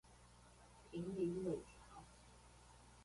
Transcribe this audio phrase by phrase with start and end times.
[0.91, 2.03] 坪林尾橋